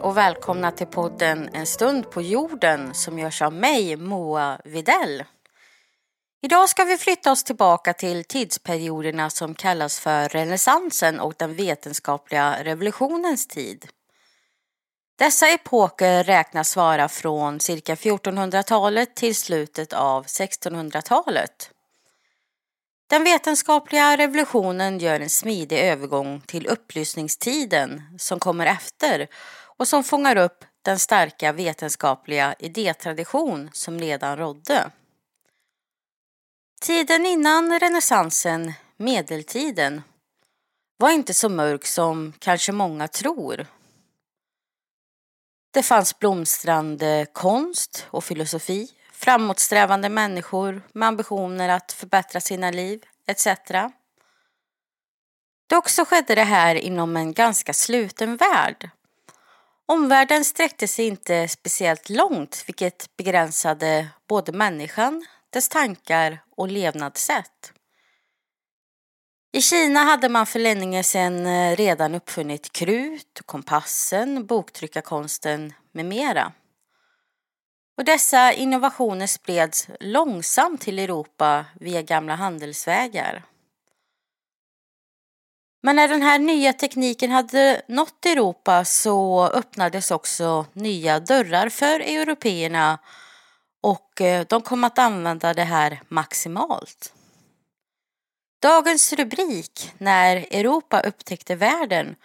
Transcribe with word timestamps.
Och 0.00 0.16
välkomna 0.16 0.70
till 0.70 0.86
podden 0.86 1.50
En 1.52 1.66
stund 1.66 2.10
på 2.10 2.22
jorden 2.22 2.94
som 2.94 3.18
görs 3.18 3.42
av 3.42 3.52
mig, 3.52 3.96
Moa 3.96 4.60
Videll. 4.64 5.24
Idag 6.42 6.68
ska 6.68 6.84
vi 6.84 6.98
flytta 6.98 7.32
oss 7.32 7.44
tillbaka 7.44 7.92
till 7.92 8.24
tidsperioderna 8.24 9.30
som 9.30 9.54
kallas 9.54 10.00
för 10.00 10.28
renässansen 10.28 11.20
och 11.20 11.34
den 11.36 11.54
vetenskapliga 11.54 12.64
revolutionens 12.64 13.46
tid. 13.46 13.86
Dessa 15.18 15.48
epoker 15.48 16.24
räknas 16.24 16.76
vara 16.76 17.08
från 17.08 17.60
cirka 17.60 17.94
1400-talet 17.94 19.14
till 19.14 19.36
slutet 19.36 19.92
av 19.92 20.26
1600-talet. 20.26 21.70
Den 23.10 23.24
vetenskapliga 23.24 24.16
revolutionen 24.16 24.98
gör 24.98 25.20
en 25.20 25.30
smidig 25.30 25.78
övergång 25.78 26.40
till 26.40 26.66
upplysningstiden 26.66 28.02
som 28.18 28.38
kommer 28.38 28.66
efter 28.66 29.28
och 29.76 29.88
som 29.88 30.04
fångar 30.04 30.36
upp 30.36 30.64
den 30.82 30.98
starka 30.98 31.52
vetenskapliga 31.52 32.54
idétradition 32.58 33.70
som 33.72 34.00
redan 34.00 34.36
rådde. 34.36 34.90
Tiden 36.80 37.26
innan 37.26 37.80
renässansen, 37.80 38.72
medeltiden, 38.96 40.02
var 40.96 41.10
inte 41.10 41.34
så 41.34 41.48
mörk 41.48 41.86
som 41.86 42.32
kanske 42.38 42.72
många 42.72 43.08
tror. 43.08 43.66
Det 45.70 45.82
fanns 45.82 46.18
blomstrande 46.18 47.26
konst 47.32 48.06
och 48.10 48.24
filosofi, 48.24 48.88
framåtsträvande 49.12 50.08
människor 50.08 50.82
med 50.92 51.08
ambitioner 51.08 51.68
att 51.68 51.92
förbättra 51.92 52.40
sina 52.40 52.70
liv 52.70 53.04
etc. 53.26 53.46
Dock 55.66 55.88
så 55.88 56.04
skedde 56.04 56.34
det 56.34 56.44
här 56.44 56.74
inom 56.74 57.16
en 57.16 57.32
ganska 57.32 57.72
sluten 57.72 58.36
värld. 58.36 58.90
Omvärlden 59.88 60.44
sträckte 60.44 60.88
sig 60.88 61.06
inte 61.06 61.48
speciellt 61.48 62.08
långt 62.08 62.64
vilket 62.66 63.16
begränsade 63.16 64.08
både 64.28 64.52
människan, 64.52 65.26
dess 65.50 65.68
tankar 65.68 66.42
och 66.56 66.68
levnadssätt. 66.68 67.72
I 69.52 69.60
Kina 69.60 70.00
hade 70.00 70.28
man 70.28 70.46
för 70.46 70.58
länge 70.58 71.02
sedan 71.02 71.46
eh, 71.46 71.76
redan 71.76 72.14
uppfunnit 72.14 72.72
krut, 72.72 73.40
kompassen, 73.46 74.46
boktryckarkonsten 74.46 75.72
med 75.92 76.04
mera. 76.04 76.52
Och 77.96 78.04
dessa 78.04 78.52
innovationer 78.52 79.26
spreds 79.26 79.88
långsamt 80.00 80.80
till 80.80 80.98
Europa 80.98 81.64
via 81.80 82.02
gamla 82.02 82.34
handelsvägar. 82.34 83.44
Men 85.86 85.96
när 85.96 86.08
den 86.08 86.22
här 86.22 86.38
nya 86.38 86.72
tekniken 86.72 87.30
hade 87.30 87.82
nått 87.88 88.26
Europa 88.26 88.84
så 88.84 89.46
öppnades 89.46 90.10
också 90.10 90.66
nya 90.72 91.20
dörrar 91.20 91.68
för 91.68 92.00
européerna 92.00 92.98
och 93.82 94.20
eh, 94.20 94.46
de 94.48 94.62
kom 94.62 94.84
att 94.84 94.98
använda 94.98 95.54
det 95.54 95.64
här 95.64 96.00
maximalt. 96.08 97.12
Dagens 98.62 99.12
rubrik, 99.12 99.92
När 99.98 100.36
Europa 100.36 101.00
upptäckte 101.00 101.54
världen, 101.54 102.16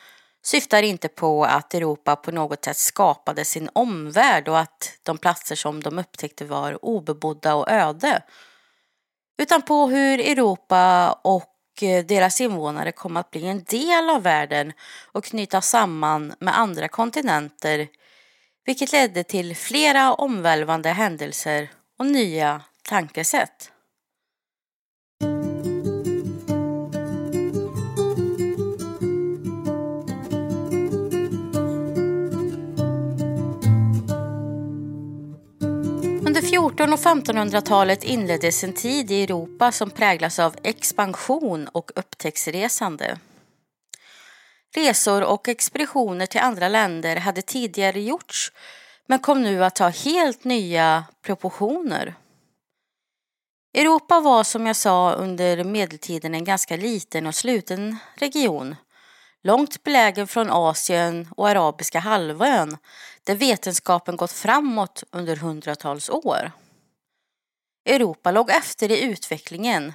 syftar 0.43 0.83
inte 0.83 1.07
på 1.07 1.45
att 1.45 1.73
Europa 1.73 2.15
på 2.15 2.31
något 2.31 2.65
sätt 2.65 2.77
skapade 2.77 3.45
sin 3.45 3.69
omvärld 3.73 4.47
och 4.47 4.59
att 4.59 4.97
de 5.03 5.17
platser 5.17 5.55
som 5.55 5.83
de 5.83 5.99
upptäckte 5.99 6.45
var 6.45 6.85
obebodda 6.85 7.55
och 7.55 7.71
öde. 7.71 8.23
Utan 9.41 9.61
på 9.61 9.87
hur 9.87 10.19
Europa 10.19 11.11
och 11.11 11.50
Eh, 11.83 12.05
deras 12.05 12.41
invånare 12.41 12.91
kom 12.91 13.17
att 13.17 13.31
bli 13.31 13.47
en 13.47 13.63
del 13.63 14.09
av 14.09 14.23
världen 14.23 14.73
och 15.11 15.23
knyta 15.23 15.61
samman 15.61 16.33
med 16.39 16.59
andra 16.59 16.87
kontinenter 16.87 17.87
vilket 18.65 18.91
ledde 18.91 19.23
till 19.23 19.55
flera 19.55 20.13
omvälvande 20.13 20.89
händelser 20.89 21.69
och 21.99 22.05
nya 22.05 22.61
tankesätt. 22.83 23.71
1400 36.81 37.57
och 37.57 37.63
1500-talet 37.63 38.03
inleddes 38.03 38.63
en 38.63 38.73
tid 38.73 39.11
i 39.11 39.23
Europa 39.23 39.71
som 39.71 39.89
präglas 39.89 40.39
av 40.39 40.55
expansion 40.63 41.67
och 41.67 41.91
upptäcktsresande. 41.95 43.19
Resor 44.75 45.23
och 45.23 45.47
expeditioner 45.47 46.25
till 46.25 46.41
andra 46.41 46.67
länder 46.67 47.15
hade 47.15 47.41
tidigare 47.41 48.01
gjorts 48.01 48.51
men 49.07 49.19
kom 49.19 49.41
nu 49.41 49.63
att 49.63 49.75
ta 49.75 49.87
helt 49.87 50.43
nya 50.43 51.03
proportioner. 51.21 52.15
Europa 53.73 54.19
var 54.19 54.43
som 54.43 54.67
jag 54.67 54.75
sa 54.75 55.13
under 55.13 55.63
medeltiden 55.63 56.35
en 56.35 56.43
ganska 56.43 56.77
liten 56.77 57.27
och 57.27 57.35
sluten 57.35 57.97
region. 58.15 58.75
Långt 59.43 59.83
belägen 59.83 60.27
från 60.27 60.49
Asien 60.49 61.27
och 61.37 61.49
Arabiska 61.49 61.99
halvön 61.99 62.77
där 63.23 63.35
vetenskapen 63.35 64.15
gått 64.15 64.31
framåt 64.31 65.03
under 65.11 65.35
hundratals 65.35 66.09
år. 66.09 66.51
Europa 67.85 68.31
låg 68.31 68.49
efter 68.49 68.91
i 68.91 69.01
utvecklingen 69.01 69.93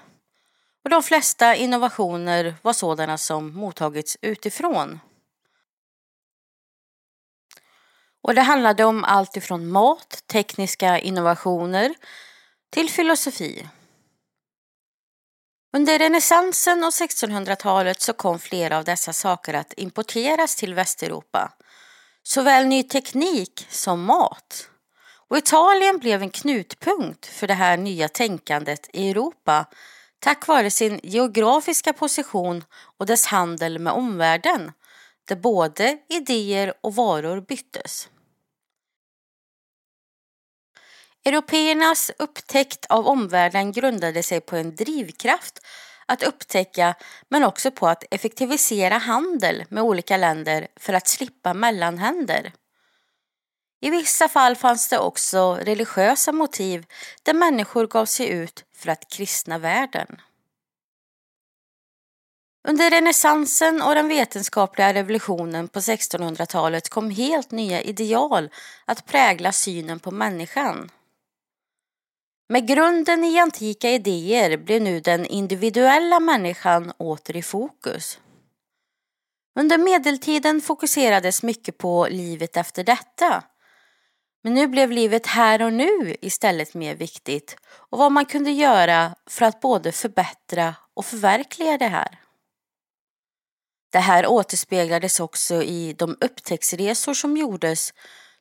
och 0.85 0.91
de 0.91 1.03
flesta 1.03 1.55
innovationer 1.55 2.55
var 2.63 2.73
sådana 2.73 3.19
som 3.19 3.55
mottagits 3.55 4.17
utifrån. 4.21 5.01
Och 8.23 8.35
det 8.35 8.41
handlade 8.41 8.85
om 8.85 9.05
allt 9.05 9.37
ifrån 9.37 9.69
mat, 9.69 10.25
tekniska 10.27 10.99
innovationer 10.99 11.95
till 12.71 12.91
filosofi. 12.91 13.69
Under 15.77 15.99
renässansen 15.99 16.85
och 16.85 16.91
1600-talet 16.91 18.01
så 18.01 18.13
kom 18.13 18.39
flera 18.39 18.79
av 18.79 18.85
dessa 18.85 19.13
saker 19.13 19.55
att 19.55 19.73
importeras 19.77 20.57
till 20.57 20.75
Västeuropa. 20.75 21.53
Såväl 22.23 22.67
ny 22.67 22.83
teknik 22.83 23.67
som 23.71 24.05
mat. 24.05 24.71
Och 25.29 25.37
Italien 25.37 25.99
blev 25.99 26.23
en 26.23 26.31
knutpunkt 26.31 27.27
för 27.27 27.47
det 27.47 27.55
här 27.55 27.77
nya 27.77 28.09
tänkandet 28.09 28.91
i 28.93 29.11
Europa 29.11 29.67
tack 30.19 30.47
vare 30.47 30.71
sin 30.71 31.01
geografiska 31.03 31.93
position 31.93 32.65
och 32.99 33.07
dess 33.07 33.27
handel 33.27 33.79
med 33.79 33.93
omvärlden 33.93 34.73
där 35.25 35.37
både 35.37 35.99
idéer 36.09 36.75
och 36.81 36.95
varor 36.95 37.41
byttes. 37.41 38.09
Européernas 41.25 42.11
upptäckt 42.19 42.87
av 42.87 43.07
omvärlden 43.07 43.73
grundade 43.73 44.23
sig 44.23 44.41
på 44.41 44.57
en 44.57 44.77
drivkraft 44.77 45.59
att 46.07 46.23
upptäcka 46.23 46.95
men 47.29 47.45
också 47.45 47.71
på 47.71 47.89
att 47.89 48.05
effektivisera 48.11 48.99
handel 48.99 49.65
med 49.69 49.83
olika 49.83 50.17
länder 50.17 50.69
för 50.77 50.93
att 50.93 51.09
slippa 51.09 51.55
mellanhänder. 51.55 52.53
I 53.87 53.91
vissa 53.91 54.29
fall 54.29 54.57
fanns 54.57 54.89
det 54.89 54.99
också 54.99 55.55
religiösa 55.55 56.33
motiv 56.33 56.87
där 57.23 57.35
människor 57.35 57.87
gav 57.87 58.07
sig 58.07 58.29
ut 58.29 58.65
för 58.75 58.89
att 58.89 59.09
kristna 59.09 59.59
världen. 59.59 60.21
Under 62.69 62.91
renässansen 62.91 63.83
och 63.83 63.95
den 63.95 64.09
vetenskapliga 64.09 64.95
revolutionen 64.95 65.69
på 65.69 65.81
1600-talet 65.81 66.89
kom 66.89 67.11
helt 67.11 67.51
nya 67.51 67.83
ideal 67.83 68.51
att 68.85 69.07
prägla 69.07 69.53
synen 69.53 69.99
på 69.99 70.11
människan. 70.11 70.91
Med 72.49 72.69
grunden 72.69 73.25
i 73.25 73.39
antika 73.39 73.91
idéer 73.91 74.57
blev 74.57 74.83
nu 74.83 75.01
den 75.01 75.27
individuella 75.27 76.21
människan 76.21 76.93
åter 76.99 77.37
i 77.37 77.43
fokus. 77.43 78.21
Under 79.59 79.79
medeltiden 79.79 80.61
fokuserades 80.61 81.43
mycket 81.43 81.79
på 81.79 82.07
livet 82.11 82.57
efter 82.57 82.85
detta. 82.85 83.45
Men 84.43 84.55
nu 84.55 84.67
blev 84.67 84.91
livet 84.91 85.27
här 85.27 85.63
och 85.63 85.73
nu 85.73 86.17
istället 86.21 86.75
mer 86.75 86.95
viktigt 86.95 87.57
och 87.67 87.99
vad 87.99 88.13
man 88.13 88.25
kunde 88.25 88.51
göra 88.51 89.15
för 89.27 89.45
att 89.45 89.61
både 89.61 89.93
förbättra 89.93 90.75
och 90.95 91.05
förverkliga 91.05 91.79
det 91.79 91.89
här. 91.89 92.21
Det 93.93 93.99
här 93.99 94.27
återspeglades 94.27 95.21
också 95.21 95.63
i 95.63 95.93
de 95.93 96.17
upptäcktsresor 96.21 97.15
som 97.15 97.37
gjordes 97.37 97.95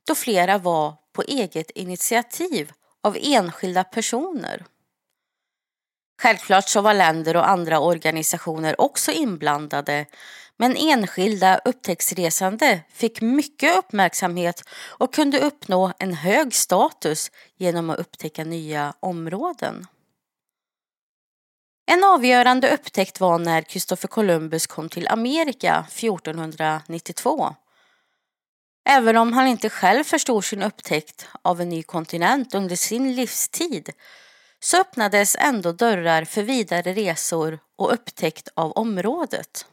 då 0.08 0.16
flera 0.16 0.58
var 0.58 0.94
på 1.14 1.22
eget 1.22 1.72
initiativ 1.72 2.72
av 3.04 3.18
enskilda 3.22 3.84
personer. 3.84 4.66
Självklart 6.22 6.70
så 6.70 6.82
var 6.82 6.94
länder 6.94 7.36
och 7.36 7.50
andra 7.50 7.80
organisationer 7.80 8.82
också 8.82 9.12
inblandade 9.12 10.06
men 10.58 10.78
enskilda 10.78 11.62
upptäcktsresande 11.66 12.82
fick 12.90 13.22
mycket 13.22 13.78
uppmärksamhet 13.78 14.64
och 14.78 15.14
kunde 15.14 15.40
uppnå 15.40 15.94
en 16.00 16.14
hög 16.14 16.56
status 16.56 17.32
genom 17.58 17.90
att 17.90 18.00
upptäcka 18.00 18.44
nya 18.44 18.94
områden. 19.00 19.88
En 21.92 22.04
avgörande 22.04 22.74
upptäckt 22.74 23.20
var 23.20 23.40
när 23.40 23.62
Kristoffer 23.62 24.08
Columbus 24.08 24.68
kom 24.68 24.90
till 24.90 25.08
Amerika 25.08 25.86
1492. 25.90 27.56
Även 28.90 29.18
om 29.18 29.34
han 29.34 29.48
inte 29.48 29.70
själv 29.70 30.04
förstod 30.04 30.46
sin 30.46 30.62
upptäckt 30.62 31.28
av 31.42 31.62
en 31.62 31.70
ny 31.70 31.84
kontinent 31.84 32.56
under 32.56 32.76
sin 32.76 33.16
livstid 33.16 33.90
så 34.60 34.82
öppnades 34.82 35.36
ändå 35.40 35.72
dörrar 35.72 36.26
för 36.26 36.42
vidare 36.42 36.94
resor 36.94 37.60
och 37.76 37.94
upptäckt 37.94 38.50
av 38.54 38.72
området. 38.72 39.66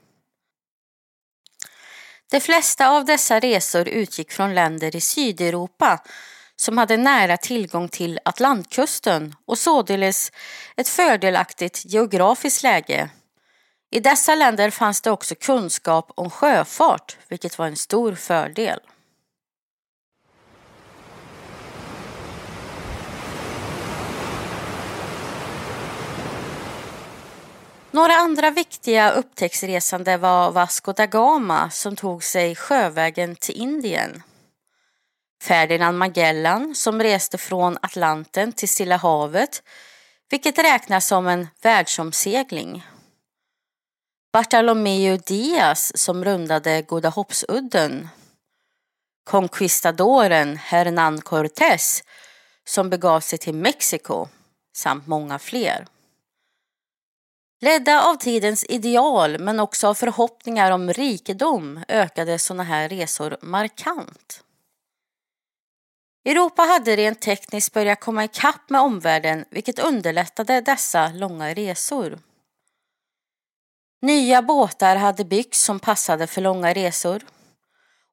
De 2.32 2.40
flesta 2.40 2.88
av 2.88 3.04
dessa 3.04 3.40
resor 3.40 3.88
utgick 3.88 4.32
från 4.32 4.54
länder 4.54 4.96
i 4.96 5.00
Sydeuropa 5.00 6.02
som 6.56 6.78
hade 6.78 6.96
nära 6.96 7.36
tillgång 7.36 7.88
till 7.88 8.20
Atlantkusten 8.24 9.34
och 9.46 9.58
således 9.58 10.32
ett 10.76 10.88
fördelaktigt 10.88 11.82
geografiskt 11.84 12.62
läge. 12.62 13.10
I 13.90 14.00
dessa 14.00 14.34
länder 14.34 14.70
fanns 14.70 15.00
det 15.00 15.10
också 15.10 15.34
kunskap 15.34 16.12
om 16.16 16.30
sjöfart, 16.30 17.16
vilket 17.28 17.58
var 17.58 17.66
en 17.66 17.76
stor 17.76 18.14
fördel. 18.14 18.80
Några 27.94 28.14
andra 28.14 28.50
viktiga 28.50 29.10
upptäcktsresande 29.10 30.16
var 30.16 30.50
Vasco 30.50 30.92
da 30.92 31.06
Gama 31.06 31.70
som 31.70 31.96
tog 31.96 32.24
sig 32.24 32.54
sjövägen 32.54 33.36
till 33.36 33.54
Indien. 33.54 34.22
Ferdinand 35.42 35.98
Magellan 35.98 36.74
som 36.74 37.02
reste 37.02 37.38
från 37.38 37.78
Atlanten 37.82 38.52
till 38.52 38.68
Stilla 38.68 38.96
havet 38.96 39.62
vilket 40.30 40.58
räknas 40.58 41.06
som 41.06 41.26
en 41.26 41.48
världsomsegling. 41.62 42.86
Bartolomeo 44.32 45.16
Diaz 45.16 45.92
som 45.94 46.24
rundade 46.24 46.82
Goda 46.82 47.08
hoppsudden. 47.08 48.08
Conquistadoren 49.24 50.56
Hernán 50.58 51.20
Cortés 51.20 52.02
som 52.64 52.90
begav 52.90 53.20
sig 53.20 53.38
till 53.38 53.54
Mexiko 53.54 54.28
samt 54.76 55.06
många 55.06 55.38
fler. 55.38 55.86
Ledda 57.64 58.02
av 58.02 58.14
tidens 58.14 58.64
ideal 58.68 59.38
men 59.38 59.60
också 59.60 59.88
av 59.88 59.94
förhoppningar 59.94 60.70
om 60.70 60.92
rikedom 60.92 61.84
ökade 61.88 62.38
sådana 62.38 62.62
här 62.62 62.88
resor 62.88 63.36
markant. 63.42 64.44
Europa 66.24 66.62
hade 66.62 66.96
rent 66.96 67.20
tekniskt 67.20 67.72
börjat 67.72 68.00
komma 68.00 68.24
ikapp 68.24 68.70
med 68.70 68.80
omvärlden 68.80 69.44
vilket 69.50 69.78
underlättade 69.78 70.60
dessa 70.60 71.08
långa 71.08 71.54
resor. 71.54 72.18
Nya 74.00 74.42
båtar 74.42 74.96
hade 74.96 75.24
byggts 75.24 75.62
som 75.62 75.78
passade 75.80 76.26
för 76.26 76.40
långa 76.40 76.72
resor 76.72 77.22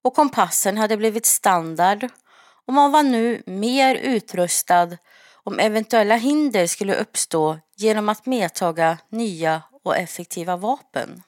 och 0.02 0.16
kompassen 0.16 0.78
hade 0.78 0.98
blivit 0.98 1.26
standard 1.26 2.10
och 2.66 2.74
man 2.74 2.92
var 2.92 3.04
nu 3.04 3.44
mer 3.46 3.96
utrustad 3.96 4.98
om 5.50 5.60
eventuella 5.60 6.16
hinder 6.16 6.68
skulle 6.68 6.96
uppstå 6.96 7.60
genom 7.76 8.10
att 8.10 8.26
medtaga 8.26 8.98
nya 9.10 9.64
och 9.84 9.98
effektiva 9.98 10.56
vapen. 10.58 11.24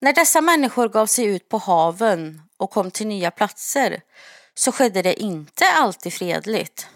När 0.00 0.12
dessa 0.12 0.40
människor 0.40 0.88
gav 0.88 1.06
sig 1.06 1.24
ut 1.24 1.48
på 1.48 1.58
haven 1.58 2.42
och 2.56 2.70
kom 2.70 2.90
till 2.90 3.06
nya 3.06 3.30
platser 3.30 4.02
så 4.54 4.72
skedde 4.72 5.02
det 5.02 5.22
inte 5.22 5.64
alltid 5.66 6.12
fredligt. 6.12 6.88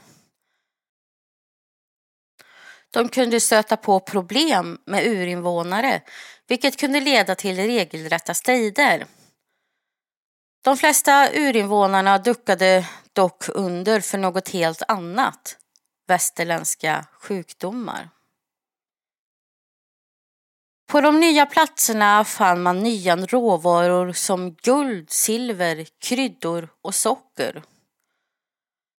De 2.90 3.08
kunde 3.08 3.40
stöta 3.40 3.76
på 3.76 4.00
problem 4.00 4.78
med 4.86 5.06
urinvånare 5.06 6.02
vilket 6.48 6.76
kunde 6.76 7.00
leda 7.00 7.34
till 7.34 7.56
regelrätta 7.56 8.34
strider. 8.34 9.06
De 10.64 10.76
flesta 10.76 11.28
urinvånarna 11.32 12.18
duckade 12.18 12.86
dock 13.14 13.48
under 13.48 14.00
för 14.00 14.18
något 14.18 14.48
helt 14.48 14.82
annat, 14.88 15.56
västerländska 16.06 17.06
sjukdomar. 17.20 18.10
På 20.86 21.00
de 21.00 21.20
nya 21.20 21.46
platserna 21.46 22.24
fann 22.24 22.62
man 22.62 22.78
nya 22.78 23.16
råvaror 23.16 24.12
som 24.12 24.54
guld, 24.54 25.10
silver, 25.10 25.86
kryddor 25.98 26.68
och 26.82 26.94
socker. 26.94 27.62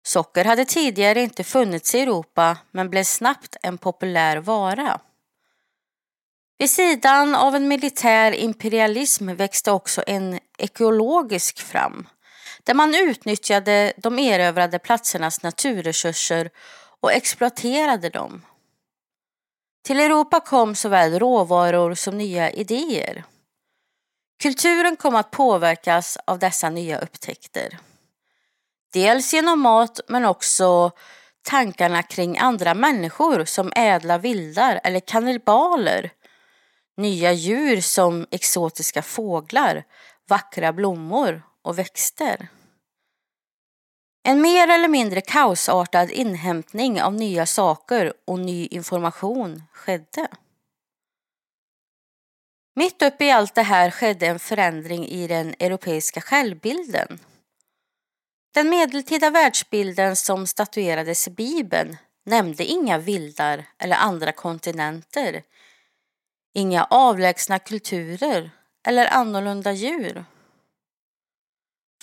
Socker 0.07 0.45
hade 0.45 0.65
tidigare 0.65 1.23
inte 1.23 1.45
funnits 1.45 1.95
i 1.95 2.01
Europa 2.01 2.59
men 2.71 2.91
blev 2.91 3.05
snabbt 3.05 3.57
en 3.63 3.79
populär 3.79 4.37
vara. 4.37 5.01
Vid 6.59 6.71
sidan 6.71 7.35
av 7.35 7.55
en 7.55 7.69
militär 7.69 8.33
imperialism 8.33 9.35
växte 9.35 9.71
också 9.71 10.05
en 10.07 10.41
ekologisk 10.59 11.61
fram 11.61 12.09
där 12.63 12.75
man 12.75 12.95
utnyttjade 12.95 13.93
de 13.97 14.19
erövrade 14.19 14.79
platsernas 14.79 15.43
naturresurser 15.43 16.51
och 17.01 17.13
exploaterade 17.13 18.09
dem. 18.09 18.43
Till 19.85 20.01
Europa 20.01 20.41
kom 20.41 20.75
såväl 20.75 21.19
råvaror 21.19 21.95
som 21.95 22.19
nya 22.19 22.51
idéer. 22.51 23.25
Kulturen 24.43 24.97
kom 24.97 25.15
att 25.15 25.31
påverkas 25.31 26.19
av 26.25 26.39
dessa 26.39 26.71
nya 26.71 26.99
upptäckter. 26.99 27.79
Dels 28.93 29.35
genom 29.35 29.61
mat 29.61 30.01
men 30.09 30.25
också 30.25 30.91
tankarna 31.43 32.03
kring 32.03 32.39
andra 32.39 32.75
människor 32.75 33.45
som 33.45 33.73
ädla 33.77 34.19
vildar 34.19 34.81
eller 34.85 35.01
kannibaler. 35.01 36.11
Nya 36.97 37.33
djur 37.33 37.81
som 37.81 38.27
exotiska 38.31 39.03
fåglar, 39.03 39.85
vackra 40.29 40.73
blommor 40.73 41.43
och 41.65 41.79
växter. 41.79 42.49
En 44.23 44.41
mer 44.41 44.69
eller 44.69 44.89
mindre 44.89 45.21
kaosartad 45.21 46.11
inhämtning 46.11 47.03
av 47.03 47.15
nya 47.15 47.47
saker 47.47 48.13
och 48.25 48.39
ny 48.39 48.67
information 48.67 49.63
skedde. 49.73 50.29
Mitt 52.77 53.03
uppe 53.03 53.25
i 53.25 53.31
allt 53.31 53.55
det 53.55 53.63
här 53.63 53.91
skedde 53.91 54.27
en 54.27 54.39
förändring 54.39 55.07
i 55.07 55.27
den 55.27 55.55
europeiska 55.59 56.21
självbilden. 56.21 57.19
Den 58.55 58.69
medeltida 58.69 59.31
världsbilden 59.31 60.17
som 60.17 60.47
statuerades 60.47 61.29
i 61.29 61.31
Bibeln 61.31 61.97
nämnde 62.27 62.65
inga 62.65 62.99
vildar 62.99 63.65
eller 63.79 63.97
andra 63.97 64.33
kontinenter, 64.33 65.43
inga 66.55 66.85
avlägsna 66.85 67.59
kulturer 67.59 68.51
eller 68.87 69.07
annorlunda 69.07 69.73
djur. 69.73 70.25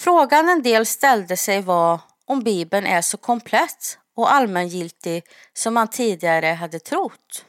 Frågan 0.02 0.50
en 0.50 0.62
del 0.62 0.86
ställde 0.86 1.38
sig 1.38 1.62
var 1.62 2.00
om 2.26 2.40
Bibeln 2.40 2.86
är 2.86 3.02
så 3.02 3.18
komplett 3.18 4.00
och 4.16 4.34
allmängiltig 4.34 5.24
som 5.54 5.74
man 5.74 5.88
tidigare 5.88 6.46
hade 6.46 6.80
trott. 6.80 7.46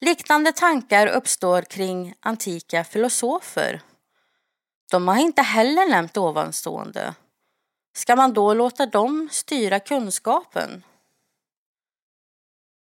Liknande 0.00 0.52
tankar 0.52 1.06
uppstår 1.06 1.62
kring 1.62 2.14
antika 2.20 2.84
filosofer. 2.84 3.82
De 4.90 5.08
har 5.08 5.16
inte 5.16 5.42
heller 5.42 5.88
nämnt 5.88 6.16
ovanstående. 6.16 7.14
Ska 7.96 8.16
man 8.16 8.32
då 8.32 8.54
låta 8.54 8.86
dem 8.86 9.28
styra 9.32 9.80
kunskapen? 9.80 10.84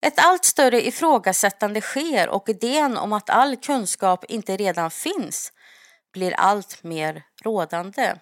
Ett 0.06 0.20
allt 0.26 0.46
större 0.46 0.88
ifrågasättande 0.88 1.82
sker 1.82 2.30
och 2.30 2.50
idén 2.50 2.98
om 2.98 3.14
att 3.14 3.30
all 3.30 3.56
kunskap 3.56 4.26
inte 4.26 4.58
redan 4.58 4.92
finns 4.92 5.52
blir 6.14 6.34
allt 6.34 6.84
mer 6.84 7.24
rådande. 7.46 8.16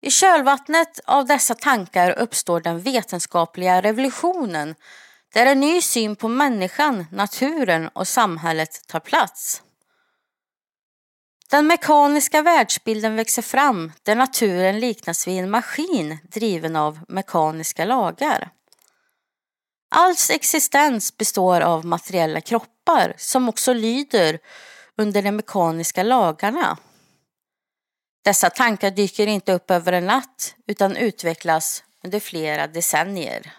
I 0.00 0.10
kölvattnet 0.10 1.00
av 1.04 1.26
dessa 1.26 1.54
tankar 1.54 2.18
uppstår 2.18 2.60
den 2.60 2.80
vetenskapliga 2.80 3.82
revolutionen 3.82 4.74
där 5.34 5.46
en 5.46 5.60
ny 5.60 5.80
syn 5.80 6.16
på 6.16 6.28
människan, 6.28 7.06
naturen 7.12 7.88
och 7.88 8.08
samhället 8.08 8.86
tar 8.86 9.00
plats. 9.00 9.62
Den 11.50 11.66
mekaniska 11.66 12.42
världsbilden 12.42 13.16
växer 13.16 13.42
fram 13.42 13.92
där 14.02 14.14
naturen 14.14 14.80
liknas 14.80 15.28
vid 15.28 15.38
en 15.38 15.50
maskin 15.50 16.18
driven 16.22 16.76
av 16.76 16.98
mekaniska 17.08 17.84
lagar. 17.84 18.50
Alls 19.90 20.30
existens 20.30 21.16
består 21.16 21.60
av 21.60 21.86
materiella 21.86 22.40
kroppar 22.40 23.14
som 23.16 23.48
också 23.48 23.72
lyder 23.72 24.38
under 24.96 25.22
de 25.22 25.32
mekaniska 25.32 26.02
lagarna. 26.02 26.76
Dessa 28.24 28.50
tankar 28.50 28.90
dyker 28.90 29.26
inte 29.26 29.52
upp 29.52 29.70
över 29.70 29.92
en 29.92 30.06
natt 30.06 30.54
utan 30.66 30.96
utvecklas 30.96 31.84
under 32.04 32.20
flera 32.20 32.66
decennier. 32.66 33.52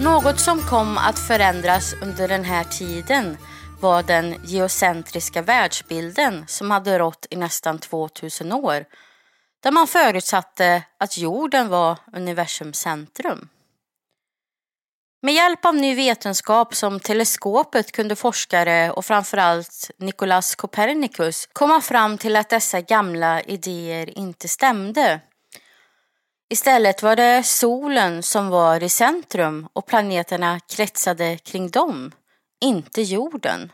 Något 0.00 0.40
som 0.40 0.60
kom 0.60 0.98
att 0.98 1.18
förändras 1.18 1.94
under 2.02 2.28
den 2.28 2.44
här 2.44 2.64
tiden 2.64 3.36
var 3.80 4.02
den 4.02 4.34
geocentriska 4.44 5.42
världsbilden 5.42 6.44
som 6.46 6.70
hade 6.70 6.98
rått 6.98 7.26
i 7.30 7.36
nästan 7.36 7.78
2000 7.78 8.52
år 8.52 8.84
där 9.62 9.70
man 9.70 9.86
förutsatte 9.86 10.82
att 10.98 11.18
jorden 11.18 11.68
var 11.68 11.98
universums 12.12 12.78
centrum. 12.78 13.48
Med 15.20 15.34
hjälp 15.34 15.64
av 15.64 15.74
ny 15.74 15.94
vetenskap 15.94 16.74
som 16.74 17.00
teleskopet 17.00 17.92
kunde 17.92 18.16
forskare 18.16 18.90
och 18.90 19.04
framförallt 19.04 19.90
Nicolas 19.98 20.54
Copernicus 20.54 21.48
komma 21.52 21.80
fram 21.80 22.18
till 22.18 22.36
att 22.36 22.48
dessa 22.48 22.80
gamla 22.80 23.42
idéer 23.42 24.18
inte 24.18 24.48
stämde. 24.48 25.20
Istället 26.50 27.02
var 27.02 27.16
det 27.16 27.42
solen 27.42 28.22
som 28.22 28.48
var 28.48 28.82
i 28.82 28.88
centrum 28.88 29.68
och 29.72 29.86
planeterna 29.86 30.60
kretsade 30.60 31.38
kring 31.38 31.70
dem, 31.70 32.12
inte 32.60 33.02
jorden. 33.02 33.72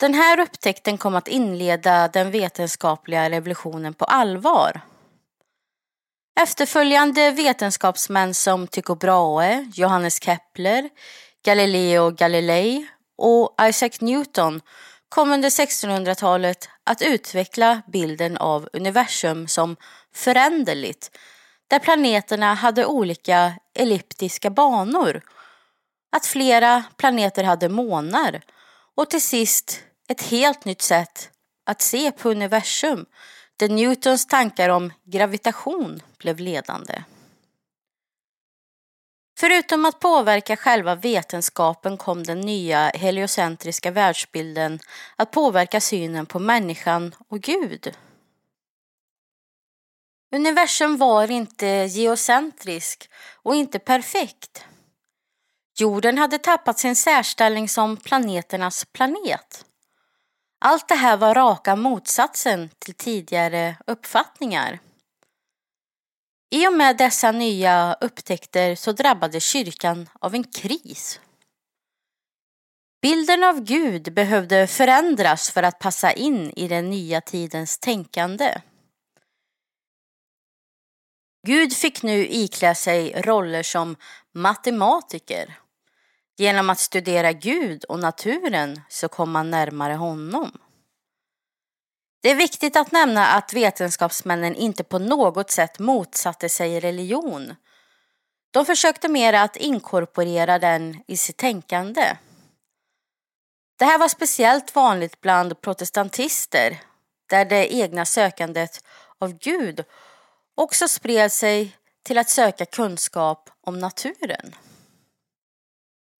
Den 0.00 0.14
här 0.14 0.40
upptäckten 0.40 0.98
kom 0.98 1.14
att 1.14 1.28
inleda 1.28 2.08
den 2.08 2.30
vetenskapliga 2.30 3.30
revolutionen 3.30 3.94
på 3.94 4.04
allvar. 4.04 4.80
Efterföljande 6.42 7.30
vetenskapsmän 7.30 8.34
som 8.34 8.66
Tycho 8.66 8.94
Brahe, 8.94 9.70
Johannes 9.74 10.22
Kepler, 10.22 10.90
Galileo 11.44 12.10
Galilei 12.10 12.86
och 13.18 13.56
Isaac 13.62 13.90
Newton 14.00 14.60
kom 15.08 15.32
under 15.32 15.48
1600-talet 15.48 16.68
att 16.84 17.02
utveckla 17.02 17.82
bilden 17.92 18.36
av 18.36 18.68
universum 18.72 19.48
som 19.48 19.76
föränderligt, 20.14 21.18
där 21.68 21.78
planeterna 21.78 22.54
hade 22.54 22.86
olika 22.86 23.52
elliptiska 23.74 24.50
banor, 24.50 25.22
att 26.16 26.26
flera 26.26 26.84
planeter 26.96 27.44
hade 27.44 27.68
månar 27.68 28.40
och 28.96 29.10
till 29.10 29.22
sist 29.22 29.82
ett 30.08 30.22
helt 30.22 30.64
nytt 30.64 30.82
sätt 30.82 31.30
att 31.66 31.82
se 31.82 32.12
på 32.12 32.30
universum 32.30 33.06
där 33.60 33.68
Newtons 33.68 34.26
tankar 34.26 34.68
om 34.68 34.92
gravitation 35.04 36.02
blev 36.18 36.38
ledande. 36.38 37.02
Förutom 39.38 39.84
att 39.84 40.00
påverka 40.00 40.56
själva 40.56 40.94
vetenskapen 40.94 41.96
kom 41.96 42.22
den 42.22 42.40
nya 42.40 42.88
heliocentriska 42.88 43.90
världsbilden 43.90 44.78
att 45.16 45.30
påverka 45.30 45.80
synen 45.80 46.26
på 46.26 46.38
människan 46.38 47.14
och 47.28 47.40
Gud. 47.40 47.96
Universum 50.34 50.96
var 50.96 51.30
inte 51.30 51.66
geocentrisk 51.66 53.10
och 53.42 53.54
inte 53.54 53.78
perfekt. 53.78 54.64
Jorden 55.78 56.18
hade 56.18 56.38
tappat 56.38 56.78
sin 56.78 56.96
särställning 56.96 57.68
som 57.68 57.96
planeternas 57.96 58.84
planet. 58.84 59.64
Allt 60.62 60.88
det 60.88 60.94
här 60.94 61.16
var 61.16 61.34
raka 61.34 61.76
motsatsen 61.76 62.70
till 62.78 62.94
tidigare 62.94 63.76
uppfattningar. 63.86 64.78
I 66.50 66.66
och 66.66 66.72
med 66.72 66.96
dessa 66.96 67.32
nya 67.32 67.96
upptäckter 68.00 68.74
så 68.74 68.92
drabbades 68.92 69.44
kyrkan 69.44 70.08
av 70.20 70.34
en 70.34 70.44
kris. 70.44 71.20
Bilden 73.02 73.44
av 73.44 73.60
Gud 73.60 74.14
behövde 74.14 74.66
förändras 74.66 75.50
för 75.50 75.62
att 75.62 75.78
passa 75.78 76.12
in 76.12 76.50
i 76.50 76.68
den 76.68 76.90
nya 76.90 77.20
tidens 77.20 77.78
tänkande. 77.78 78.60
Gud 81.46 81.72
fick 81.72 82.02
nu 82.02 82.26
iklä 82.26 82.74
sig 82.74 83.22
roller 83.22 83.62
som 83.62 83.96
matematiker. 84.34 85.58
Genom 86.40 86.70
att 86.70 86.78
studera 86.78 87.32
Gud 87.32 87.84
och 87.84 87.98
naturen 87.98 88.80
så 88.88 89.08
kom 89.08 89.30
man 89.30 89.50
närmare 89.50 89.94
honom. 89.94 90.58
Det 92.22 92.30
är 92.30 92.34
viktigt 92.34 92.76
att 92.76 92.92
nämna 92.92 93.26
att 93.26 93.52
vetenskapsmännen 93.52 94.54
inte 94.54 94.84
på 94.84 94.98
något 94.98 95.50
sätt 95.50 95.78
motsatte 95.78 96.48
sig 96.48 96.80
religion. 96.80 97.54
De 98.50 98.66
försökte 98.66 99.08
mer 99.08 99.32
att 99.32 99.56
inkorporera 99.56 100.58
den 100.58 101.02
i 101.06 101.16
sitt 101.16 101.36
tänkande. 101.36 102.16
Det 103.78 103.84
här 103.84 103.98
var 103.98 104.08
speciellt 104.08 104.74
vanligt 104.74 105.20
bland 105.20 105.60
protestantister 105.60 106.80
där 107.28 107.44
det 107.44 107.74
egna 107.74 108.04
sökandet 108.04 108.84
av 109.18 109.38
Gud 109.38 109.84
också 110.54 110.88
spred 110.88 111.32
sig 111.32 111.76
till 112.02 112.18
att 112.18 112.28
söka 112.28 112.66
kunskap 112.66 113.50
om 113.60 113.78
naturen. 113.78 114.54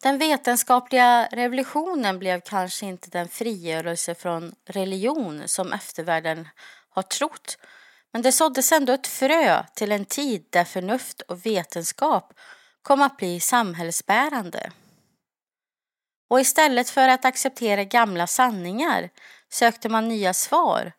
Den 0.02 0.18
vetenskapliga 0.18 1.28
revolutionen 1.32 2.18
blev 2.18 2.40
kanske 2.40 2.86
inte 2.86 3.10
den 3.10 3.28
frigörelse 3.28 4.14
från 4.14 4.54
religion 4.66 5.48
som 5.48 5.72
eftervärlden 5.72 6.48
har 6.90 7.02
trott, 7.02 7.58
men 8.12 8.22
det 8.22 8.32
såddes 8.32 8.72
ändå 8.72 8.92
ett 8.92 9.06
frö 9.06 9.64
till 9.74 9.92
en 9.92 10.04
tid 10.04 10.46
där 10.50 10.64
förnuft 10.64 11.20
och 11.20 11.46
vetenskap 11.46 12.32
kom 12.82 13.02
att 13.02 13.16
bli 13.16 13.40
samhällsbärande. 13.40 14.72
Och 16.30 16.40
istället 16.40 16.90
för 16.90 17.08
att 17.08 17.24
acceptera 17.24 17.84
gamla 17.84 18.26
sanningar 18.26 19.10
sökte 19.48 19.88
man 19.88 20.08
nya 20.08 20.34
svar. 20.34 20.92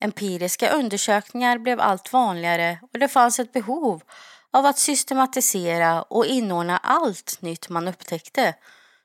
Empiriska 0.00 0.70
undersökningar 0.70 1.58
blev 1.58 1.80
allt 1.80 2.12
vanligare 2.12 2.78
och 2.92 2.98
det 2.98 3.08
fanns 3.08 3.38
ett 3.38 3.52
behov 3.52 4.02
av 4.52 4.66
att 4.66 4.78
systematisera 4.78 6.02
och 6.02 6.26
inordna 6.26 6.76
allt 6.76 7.38
nytt 7.42 7.68
man 7.68 7.88
upptäckte, 7.88 8.54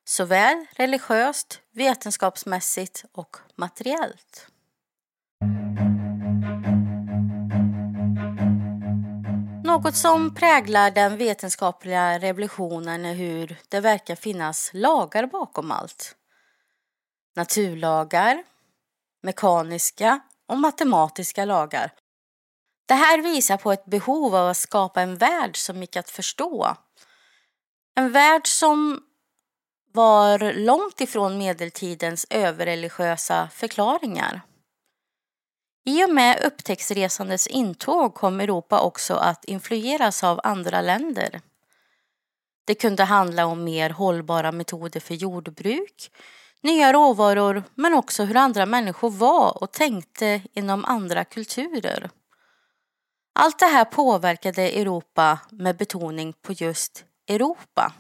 såväl 0.05 0.65
religiöst, 0.75 1.59
vetenskapsmässigt 1.71 3.05
och 3.11 3.37
materiellt. 3.55 4.47
Något 9.63 9.95
som 9.95 10.35
präglar 10.35 10.91
den 10.91 11.17
vetenskapliga 11.17 12.19
revolutionen 12.19 13.05
är 13.05 13.13
hur 13.13 13.57
det 13.69 13.79
verkar 13.79 14.15
finnas 14.15 14.71
lagar 14.73 15.25
bakom 15.25 15.71
allt. 15.71 16.15
Naturlagar, 17.35 18.43
mekaniska 19.21 20.19
och 20.47 20.57
matematiska 20.57 21.45
lagar 21.45 21.91
det 22.93 22.97
här 22.97 23.21
visar 23.21 23.57
på 23.57 23.71
ett 23.71 23.85
behov 23.85 24.35
av 24.35 24.47
att 24.47 24.57
skapa 24.57 25.01
en 25.01 25.17
värld 25.17 25.57
som 25.57 25.81
gick 25.81 25.95
att 25.95 26.09
förstå. 26.09 26.75
En 27.95 28.11
värld 28.11 28.47
som 28.47 28.99
var 29.93 30.53
långt 30.53 31.01
ifrån 31.01 31.37
medeltidens 31.37 32.25
överreligiösa 32.29 33.49
förklaringar. 33.53 34.41
I 35.85 36.03
och 36.03 36.09
med 36.09 36.41
upptäcktsresandets 36.45 37.47
intåg 37.47 38.13
kom 38.13 38.39
Europa 38.39 38.79
också 38.79 39.13
att 39.13 39.45
influeras 39.45 40.23
av 40.23 40.39
andra 40.43 40.81
länder. 40.81 41.41
Det 42.65 42.75
kunde 42.75 43.03
handla 43.03 43.45
om 43.45 43.63
mer 43.63 43.89
hållbara 43.89 44.51
metoder 44.51 44.99
för 44.99 45.13
jordbruk, 45.13 46.11
nya 46.61 46.93
råvaror 46.93 47.63
men 47.75 47.93
också 47.93 48.23
hur 48.23 48.37
andra 48.37 48.65
människor 48.65 49.09
var 49.09 49.63
och 49.63 49.71
tänkte 49.71 50.41
inom 50.53 50.85
andra 50.85 51.23
kulturer. 51.25 52.09
Allt 53.33 53.59
det 53.59 53.65
här 53.65 53.85
påverkade 53.85 54.61
Europa 54.61 55.39
med 55.51 55.77
betoning 55.77 56.33
på 56.41 56.53
just 56.53 57.05
Europa. 57.27 57.93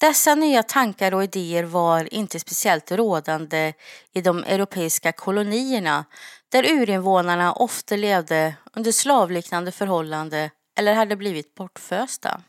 Dessa 0.00 0.34
nya 0.34 0.62
tankar 0.62 1.14
och 1.14 1.24
idéer 1.24 1.64
var 1.64 2.14
inte 2.14 2.40
speciellt 2.40 2.92
rådande 2.92 3.72
i 4.12 4.20
de 4.20 4.44
europeiska 4.44 5.12
kolonierna 5.12 6.04
där 6.48 6.64
urinvånarna 6.64 7.52
ofta 7.52 7.96
levde 7.96 8.54
under 8.72 8.92
slavliknande 8.92 9.72
förhållanden 9.72 10.50
eller 10.78 10.94
hade 10.94 11.16
blivit 11.16 11.54
bortfösta. 11.54 12.40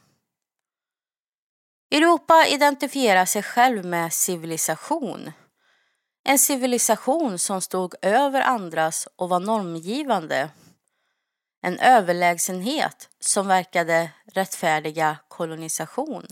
Europa 1.91 2.45
identifierar 2.47 3.25
sig 3.25 3.43
själv 3.43 3.85
med 3.85 4.13
civilisation. 4.13 5.31
En 6.23 6.39
civilisation 6.39 7.39
som 7.39 7.61
stod 7.61 7.95
över 8.01 8.41
andras 8.41 9.07
och 9.15 9.29
var 9.29 9.39
normgivande 9.39 10.49
en 11.61 11.79
överlägsenhet 11.79 13.09
som 13.19 13.47
verkade 13.47 14.11
rättfärdiga 14.25 15.17
kolonisation. 15.27 16.27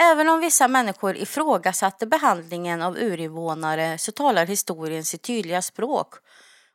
Även 0.00 0.28
om 0.28 0.40
vissa 0.40 0.68
människor 0.68 1.16
ifrågasatte 1.16 2.06
behandlingen 2.06 2.82
av 2.82 2.96
urinvånare 2.98 3.98
så 3.98 4.12
talar 4.12 4.46
historien 4.46 5.04
sitt 5.04 5.22
tydliga 5.22 5.62
språk 5.62 6.14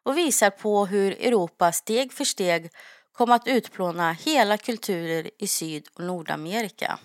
och 0.04 0.18
visar 0.18 0.50
på 0.50 0.86
hur 0.86 1.12
Europa 1.12 1.72
steg 1.72 2.14
för 2.14 2.26
steg 2.26 2.72
kom 3.12 3.32
att 3.32 3.48
utplåna 3.48 4.12
hela 4.12 4.58
kulturer 4.58 5.30
i 5.40 5.48
Syd 5.48 5.88
och 5.94 6.04
Nordamerika. 6.04 7.00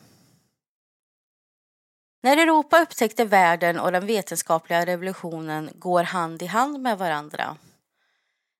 När 2.23 2.37
Europa 2.37 2.83
upptäckte 2.83 3.25
världen 3.25 3.79
och 3.79 3.93
den 3.93 4.07
vetenskapliga 4.07 4.87
revolutionen 4.87 5.71
går 5.75 6.03
hand 6.03 6.43
i 6.43 6.47
hand 6.47 6.81
med 6.81 6.99
varandra. 6.99 7.57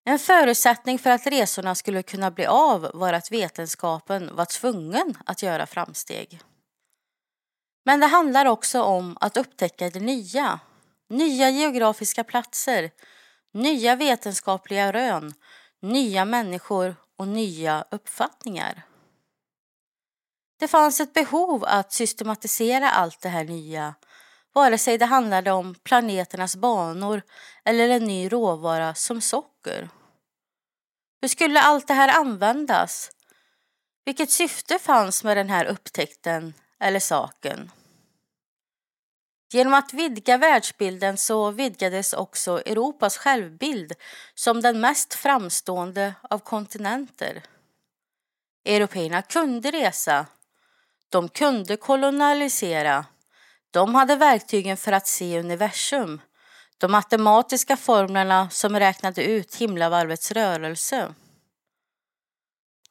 En 0.09 0.19
förutsättning 0.19 0.99
för 0.99 1.11
att 1.11 1.27
resorna 1.27 1.75
skulle 1.75 2.03
kunna 2.03 2.31
bli 2.31 2.47
av 2.47 2.91
var 2.95 3.13
att 3.13 3.33
vetenskapen 3.33 4.37
var 4.37 4.45
tvungen 4.45 5.15
att 5.27 5.43
göra 5.43 5.67
framsteg. 5.67 6.41
Men 7.85 8.01
det 8.01 8.07
handlar 8.07 8.47
också 8.47 8.83
om 8.83 9.17
att 9.21 9.37
upptäcka 9.37 9.91
det 9.91 10.01
nya, 10.01 10.61
nya 11.09 11.51
geografiska 11.51 12.25
platser, 12.25 12.91
nya 13.55 13.97
vetenskapliga 13.97 14.93
rön, 14.93 15.35
nya 15.83 16.25
människor 16.25 16.97
och 17.17 17.29
nya 17.29 17.85
uppfattningar. 17.91 18.83
Det 20.61 20.69
fanns 20.69 21.01
ett 21.01 21.15
behov 21.15 21.65
att 21.65 21.93
systematisera 21.93 22.91
allt 22.91 23.21
det 23.21 23.29
här 23.29 23.45
nya, 23.45 23.95
vare 24.55 24.79
sig 24.79 24.99
det 24.99 25.07
handlade 25.07 25.53
om 25.53 25.75
planeternas 25.75 26.57
banor 26.57 27.23
eller 27.65 27.89
en 27.89 28.05
ny 28.05 28.29
råvara 28.29 28.95
som 28.95 29.21
socker. 29.21 29.91
Hur 31.21 31.29
skulle 31.29 31.61
allt 31.61 31.87
det 31.89 31.95
här 31.95 32.21
användas? 32.21 33.11
Vilket 34.05 34.31
syfte 34.31 34.79
fanns 34.79 35.25
med 35.25 35.37
den 35.37 35.51
här 35.51 35.65
upptäckten 35.65 36.55
eller 36.81 37.01
saken? 37.01 37.71
Genom 39.53 39.75
att 39.75 39.93
vidga 39.93 40.37
världsbilden 40.37 41.17
så 41.17 41.51
vidgades 41.51 42.13
också 42.13 42.63
Europas 42.67 43.17
självbild 43.17 43.93
som 44.35 44.61
den 44.61 44.81
mest 44.81 45.15
framstående 45.15 46.15
av 46.23 46.39
kontinenter. 46.39 47.43
Européerna 48.65 49.23
kunde 49.23 49.71
resa, 49.71 50.27
de 51.09 51.29
kunde 51.29 51.77
kolonialisera, 51.77 53.05
de 53.71 53.95
hade 53.95 54.17
verktygen 54.17 54.77
för 54.77 54.93
att 54.93 55.07
se 55.07 55.39
universum, 55.39 56.21
de 56.79 56.93
matematiska 56.93 57.77
formlerna 57.77 58.51
som 58.51 58.79
räknade 58.79 59.25
ut 59.25 59.55
himlavalvets 59.55 60.33
rörelse. 60.33 61.15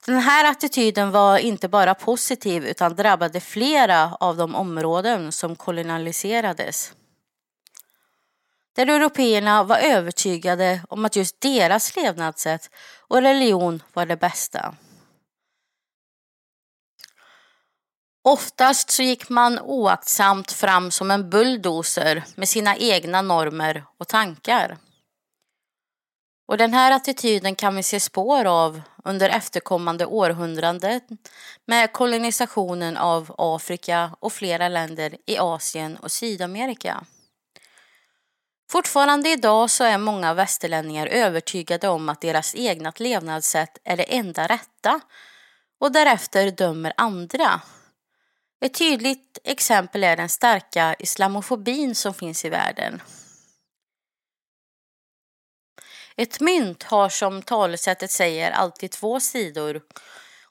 Den 0.06 0.20
här 0.20 0.51
attityden 0.51 1.12
var 1.12 1.38
inte 1.38 1.67
bara 1.67 1.96
positiv 1.96 2.65
utan 2.65 2.96
drabbade 2.96 3.39
flera 3.39 4.15
av 4.20 4.38
de 4.38 4.56
områden 4.56 5.32
som 5.32 5.56
kolonialiserades. 5.56 6.94
Där 8.75 8.88
européerna 8.89 9.63
var 9.63 9.77
övertygade 9.77 10.82
om 10.89 11.06
att 11.06 11.15
just 11.15 11.41
deras 11.41 11.96
levnadssätt 11.96 12.70
och 13.08 13.22
religion 13.22 13.84
var 13.94 14.06
det 14.06 14.17
bästa. 14.17 14.75
Oftast 18.27 18.91
så 18.91 19.03
gick 19.03 19.29
man 19.29 19.60
oaktsamt 19.60 20.51
fram 20.51 20.91
som 20.91 21.12
en 21.12 21.29
bulldozer 21.29 22.24
med 22.36 22.50
sina 22.50 22.77
egna 22.77 23.22
normer 23.22 23.84
och 23.98 24.07
tankar. 24.07 24.77
Och 26.48 26.57
den 26.57 26.74
här 26.74 26.91
attityden 26.91 27.55
kan 27.55 27.75
vi 27.75 27.84
se 27.84 28.00
spår 28.00 28.46
av 28.46 28.81
under 29.03 29.29
efterkommande 29.29 30.05
århundraden 30.05 31.01
med 31.65 31.93
kolonisationen 31.93 32.98
av 32.98 33.36
Afrika 33.38 34.15
och 34.19 34.34
flera 34.34 34.69
länder 34.69 35.17
i 35.25 35.38
Asien 35.38 35.98
och 35.98 36.12
Sydamerika. 36.12 37.03
Fortfarande 38.72 39.29
idag 39.29 39.69
så 39.69 39.84
är 39.84 39.98
många 39.98 40.34
västerlänningar 40.34 41.07
övertygade 41.07 41.88
om 41.88 42.10
att 42.10 42.22
deras 42.22 42.55
egna 42.55 42.93
levnadssätt 42.98 43.77
är 43.84 43.98
det 43.98 44.15
enda 44.17 44.48
rätta 44.48 45.00
och 45.79 45.91
därefter 45.91 46.51
dömer 46.51 46.93
andra. 46.98 47.62
Ett 48.59 48.73
tydligt 48.73 49.37
exempel 49.43 50.03
är 50.03 50.17
den 50.17 50.29
starka 50.29 50.95
islamofobin 50.99 51.95
som 51.95 52.13
finns 52.13 52.45
i 52.45 52.49
världen. 52.49 53.01
Ett 56.15 56.39
mynt 56.39 56.83
har 56.83 57.09
som 57.09 57.41
talesättet 57.41 58.11
säger 58.11 58.51
alltid 58.51 58.91
två 58.91 59.19
sidor 59.19 59.81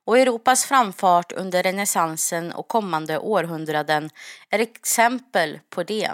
och 0.05 0.19
Europas 0.19 0.65
framfart 0.65 1.33
under 1.33 1.63
renässansen 1.63 2.53
och 2.53 2.69
kommande 2.69 3.19
århundraden 3.19 4.11
är 4.51 4.59
exempel 4.59 5.61
på 5.71 5.83
det. 5.83 6.11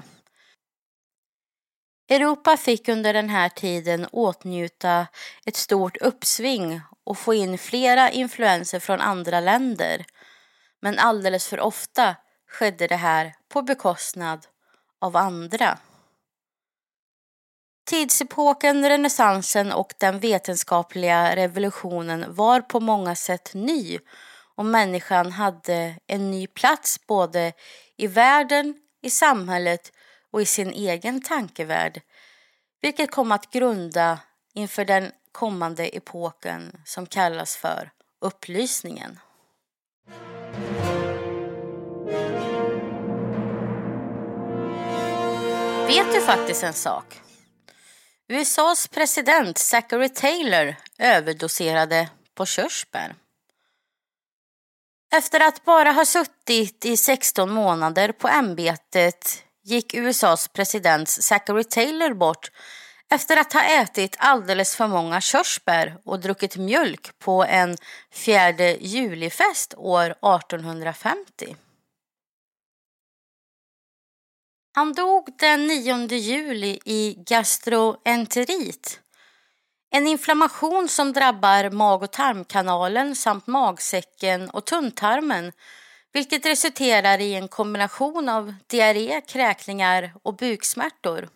Europa 2.09 2.57
fick 2.57 2.89
under 2.89 3.13
den 3.13 3.29
här 3.29 3.49
tiden 3.49 4.07
åtnjuta 4.13 5.07
ett 5.45 5.57
stort 5.57 5.97
uppsving 5.97 6.81
och 7.05 7.19
få 7.19 7.35
in 7.35 7.59
flera 7.59 8.11
influenser 8.11 8.81
från 8.81 9.01
andra 9.01 9.41
länder. 9.41 10.05
Men 10.83 10.99
alldeles 10.99 11.49
för 11.49 11.61
ofta 11.61 12.17
skedde 12.49 12.87
det 12.87 12.97
här 12.97 13.35
på 13.49 13.63
bekostnad 13.63 14.47
av 15.01 15.17
andra. 15.17 15.79
Tidsepoken, 17.85 18.89
renässansen 18.89 19.73
och 19.73 19.95
den 19.99 20.19
vetenskapliga 20.19 21.37
revolutionen 21.37 22.35
var 22.35 22.61
på 22.61 22.81
många 22.81 23.15
sätt 23.15 23.51
ny 23.55 23.99
och 24.55 24.65
människan 24.65 25.33
hade 25.33 25.97
en 26.07 26.31
ny 26.31 26.47
plats 26.47 27.07
både 27.07 27.53
i 27.97 28.07
världen, 28.07 28.75
i 29.03 29.11
samhället 29.11 29.93
och 30.31 30.43
i 30.43 30.45
sin 30.45 30.73
egen 30.73 31.23
tankevärld, 31.23 32.01
vilket 32.81 33.11
kom 33.11 33.33
att 33.33 33.51
grunda 33.51 34.19
inför 34.55 34.85
den 34.85 35.13
kommande 35.33 35.97
epoken 35.97 36.81
som 36.85 37.07
kallas 37.07 37.57
för 37.57 37.91
upplysningen. 38.21 39.19
Vet 45.93 46.13
du 46.13 46.21
faktiskt 46.21 46.63
en 46.63 46.73
sak? 46.73 47.21
USAs 48.29 48.89
president 48.89 49.59
Zachary 49.59 50.09
Taylor 50.09 50.75
överdoserade 50.99 52.09
på 52.35 52.47
körsbär. 52.47 53.15
Efter 55.15 55.41
att 55.41 55.65
bara 55.65 55.93
ha 55.93 56.05
suttit 56.05 56.85
i 56.85 56.97
16 56.97 57.51
månader 57.51 58.13
på 58.13 58.29
ämbetet 58.29 59.45
gick 59.65 59.95
USAs 59.95 60.49
president 60.49 61.09
Zachary 61.09 61.65
Taylor 61.65 62.15
bort 62.15 62.51
efter 63.11 63.37
att 63.37 63.53
ha 63.53 63.63
ätit 63.63 64.17
alldeles 64.19 64.77
för 64.77 64.87
många 64.87 65.21
körsbär 65.21 65.97
och 66.05 66.21
druckit 66.21 66.57
mjölk 66.57 67.19
på 67.19 67.45
en 67.45 67.77
fjärde 68.13 68.77
julifest 68.81 69.75
år 69.77 70.05
1850. 70.05 71.57
Han 74.75 74.93
dog 74.93 75.29
den 75.39 75.67
9 75.67 76.07
juli 76.07 76.79
i 76.85 77.15
gastroenterit. 77.27 79.01
En 79.91 80.07
inflammation 80.07 80.89
som 80.89 81.13
drabbar 81.13 81.71
mag 81.71 82.03
och 82.03 82.13
tarmkanalen 82.13 83.17
samt 83.17 83.47
magsäcken 83.47 84.51
och 84.51 84.65
tunntarmen 84.65 85.53
vilket 86.13 86.47
resulterar 86.47 87.19
i 87.19 87.35
en 87.35 87.49
kombination 87.49 88.29
av 88.29 88.55
diarré, 88.67 89.21
kräkningar 89.21 90.13
och 90.23 90.37
buksmärtor. 90.37 91.29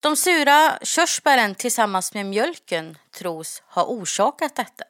De 0.00 0.16
sura 0.16 0.78
körsbären 0.82 1.54
tillsammans 1.54 2.14
med 2.14 2.26
mjölken 2.26 2.98
tros 3.18 3.62
ha 3.66 3.84
orsakat 3.84 4.56
detta. 4.56 4.84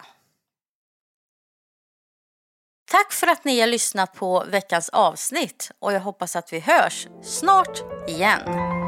Tack 2.91 3.13
för 3.13 3.27
att 3.27 3.45
ni 3.45 3.59
har 3.59 3.67
lyssnat 3.67 4.13
på 4.13 4.43
veckans 4.47 4.89
avsnitt 4.89 5.71
och 5.79 5.93
jag 5.93 5.99
hoppas 5.99 6.35
att 6.35 6.53
vi 6.53 6.59
hörs 6.59 7.07
snart 7.23 7.81
igen. 8.07 8.78